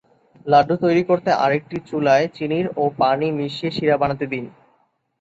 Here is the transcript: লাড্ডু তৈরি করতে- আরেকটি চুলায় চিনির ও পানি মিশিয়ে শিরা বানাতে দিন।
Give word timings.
লাড্ডু 0.45 0.75
তৈরি 0.77 1.03
করতে- 1.03 1.37
আরেকটি 1.37 1.77
চুলায় 1.89 2.25
চিনির 2.35 2.65
ও 2.75 2.83
পানি 2.97 3.27
মিশিয়ে 3.37 3.71
শিরা 3.71 3.95
বানাতে 3.97 4.25
দিন। 4.27 4.45